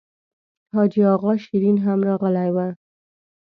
[0.73, 2.57] حاجي اغا شېرین هم راغلی و.